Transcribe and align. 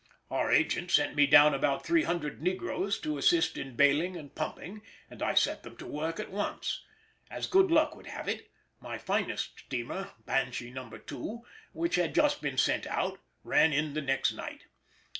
Our 0.31 0.51
agent 0.51 0.89
sent 0.89 1.15
me 1.15 1.27
down 1.27 1.53
about 1.53 1.85
300 1.85 2.41
negroes 2.41 2.97
to 3.01 3.19
assist 3.19 3.55
in 3.55 3.75
baling 3.75 4.17
and 4.17 4.33
pumping, 4.33 4.81
and 5.11 5.21
I 5.21 5.35
set 5.35 5.61
them 5.61 5.77
to 5.77 5.85
work 5.85 6.19
at 6.19 6.31
once. 6.31 6.83
As 7.29 7.45
good 7.45 7.69
luck 7.69 7.95
would 7.95 8.07
have 8.07 8.27
it, 8.27 8.49
my 8.79 8.97
finest 8.97 9.59
steamer, 9.59 10.13
Banshee 10.25 10.71
No. 10.71 10.89
2, 10.89 11.45
which 11.73 11.97
had 11.97 12.15
just 12.15 12.41
been 12.41 12.57
sent 12.57 12.87
out, 12.87 13.19
ran 13.43 13.71
in 13.73 13.93
the 13.93 14.01
next 14.01 14.33
night. 14.33 14.63